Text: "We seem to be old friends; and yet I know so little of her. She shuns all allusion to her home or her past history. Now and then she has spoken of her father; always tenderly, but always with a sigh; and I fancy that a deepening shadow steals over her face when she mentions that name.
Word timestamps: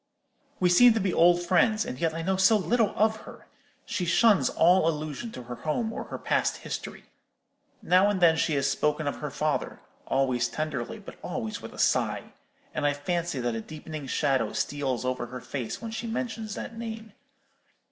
"We 0.59 0.67
seem 0.69 0.95
to 0.95 0.99
be 0.99 1.13
old 1.13 1.43
friends; 1.43 1.85
and 1.85 1.99
yet 1.99 2.15
I 2.15 2.23
know 2.23 2.35
so 2.35 2.57
little 2.57 2.91
of 2.95 3.17
her. 3.17 3.45
She 3.85 4.03
shuns 4.03 4.49
all 4.49 4.89
allusion 4.89 5.31
to 5.33 5.43
her 5.43 5.57
home 5.57 5.93
or 5.93 6.05
her 6.05 6.17
past 6.17 6.57
history. 6.65 7.03
Now 7.83 8.09
and 8.09 8.19
then 8.19 8.35
she 8.35 8.55
has 8.55 8.67
spoken 8.67 9.05
of 9.05 9.17
her 9.17 9.29
father; 9.29 9.79
always 10.07 10.47
tenderly, 10.47 10.97
but 10.97 11.17
always 11.21 11.61
with 11.61 11.71
a 11.71 11.77
sigh; 11.77 12.33
and 12.73 12.83
I 12.83 12.93
fancy 12.95 13.39
that 13.41 13.53
a 13.53 13.61
deepening 13.61 14.07
shadow 14.07 14.53
steals 14.53 15.05
over 15.05 15.27
her 15.27 15.39
face 15.39 15.83
when 15.83 15.91
she 15.91 16.07
mentions 16.07 16.55
that 16.55 16.75
name. 16.75 17.11